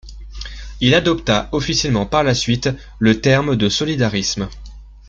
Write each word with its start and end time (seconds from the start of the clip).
Il 0.79 0.95
adopta 0.95 1.47
officiellement 1.51 2.07
par 2.07 2.23
la 2.23 2.33
suite 2.33 2.67
le 2.97 3.21
terme 3.21 3.55
de 3.55 3.69
solidarisme. 3.69 4.49